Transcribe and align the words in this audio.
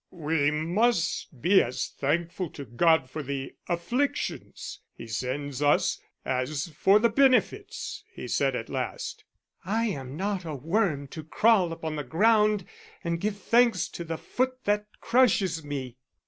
"We 0.09 0.49
must 0.49 1.39
be 1.43 1.61
as 1.61 1.87
thankful 1.89 2.49
to 2.53 2.65
God 2.65 3.07
for 3.07 3.21
the 3.21 3.53
afflictions 3.69 4.79
He 4.95 5.05
sends 5.05 5.61
as 5.61 6.01
for 6.75 6.97
the 6.97 7.07
benefits," 7.09 8.03
he 8.11 8.27
said 8.27 8.55
at 8.55 8.67
last. 8.67 9.23
"I 9.63 9.85
am 9.89 10.17
not 10.17 10.43
a 10.43 10.55
worm 10.55 11.07
to 11.09 11.23
crawl 11.23 11.71
upon 11.71 11.97
the 11.97 12.03
ground 12.03 12.65
and 13.03 13.21
give 13.21 13.37
thanks 13.37 13.87
to 13.89 14.03
the 14.03 14.17
foot 14.17 14.63
that 14.63 14.87
crushes 15.01 15.63
me." 15.63 15.97